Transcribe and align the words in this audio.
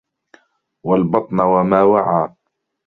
وَالْبَطْنَ 0.85 1.41
وَمَا 1.41 1.83
وَعَى 1.83 2.35